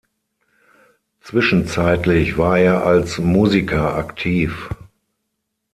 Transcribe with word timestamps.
Zwischenzeitlich 1.21 2.35
war 2.39 2.57
er 2.57 2.83
als 2.87 3.19
Musiker 3.19 3.93
aktiv. 3.97 4.69